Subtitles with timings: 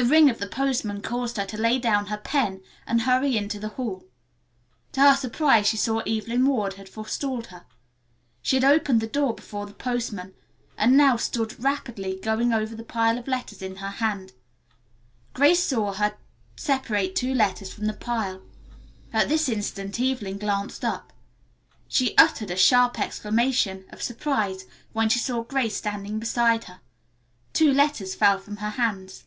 [0.00, 3.60] The ring of the postman caused her to lay down her pen and hurry into
[3.60, 4.02] the hall.
[4.90, 7.64] To her surprise she saw Evelyn Ward had forestalled her.
[8.42, 10.34] She had opened the door for the postman,
[10.76, 14.32] and now stood rapidly going over the pile of letters in her hand.
[15.32, 16.16] Grace saw her
[16.56, 18.42] separate two letters from the pile.
[19.12, 21.12] At this instant Evelyn glanced up.
[21.86, 26.80] She uttered a sharp exclamation of surprise when she saw Grace standing beside her.
[27.52, 29.26] Two letters fell from her hands.